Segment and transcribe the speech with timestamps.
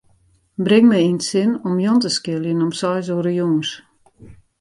[0.67, 3.69] Bring my yn it sin om Jan te skiljen om seis oere jûns.